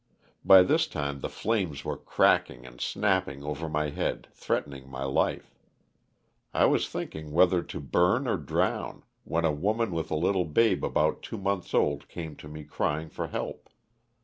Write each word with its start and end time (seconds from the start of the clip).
By 0.43 0.63
this 0.63 0.87
time 0.87 1.19
the 1.19 1.29
flames 1.29 1.85
were 1.85 1.95
cracking 1.95 2.65
and 2.65 2.81
snapping 2.81 3.43
over 3.43 3.69
my 3.69 3.89
head, 3.89 4.27
threatening 4.31 4.91
ray 4.91 5.03
life. 5.03 5.53
I 6.55 6.65
was 6.65 6.89
thinking 6.89 7.33
whether 7.33 7.61
to 7.61 7.79
burn 7.79 8.27
or 8.27 8.37
drown, 8.37 9.03
when 9.25 9.45
a 9.45 9.51
woman 9.51 9.91
with 9.91 10.09
a 10.09 10.15
little 10.15 10.45
babe 10.45 10.83
about 10.83 11.21
two 11.21 11.37
months 11.37 11.75
old 11.75 12.07
came 12.07 12.35
to 12.37 12.47
me 12.47 12.63
crying 12.63 13.09
for 13.09 13.27
help. 13.27 13.69